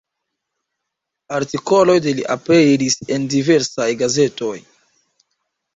Artikoloj 1.39 1.97
de 2.07 2.15
li 2.21 2.25
aperis 2.39 2.99
en 3.17 3.29
diversaj 3.35 3.91
gazetoj. 4.05 4.55